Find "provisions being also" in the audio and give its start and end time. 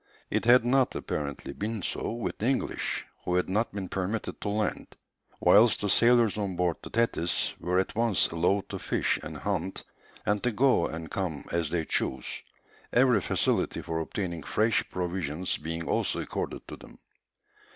14.89-16.21